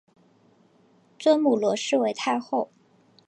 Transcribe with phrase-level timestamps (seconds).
[1.19, 2.71] 尊母罗氏为太后。